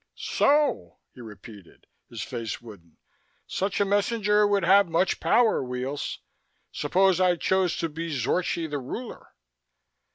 "So?" 0.15 0.97
he 1.13 1.21
repeated, 1.21 1.85
his 2.09 2.23
face 2.23 2.59
wooden. 2.59 2.97
"Such 3.45 3.79
a 3.79 3.85
messenger 3.85 4.47
would 4.47 4.63
have 4.63 4.89
much 4.89 5.19
power, 5.19 5.63
Weels. 5.63 6.17
Suppose 6.71 7.19
I 7.19 7.35
choose 7.35 7.77
to 7.77 7.87
be 7.87 8.09
Zorchi 8.09 8.67
the 8.67 8.79
ruler?" 8.79 9.35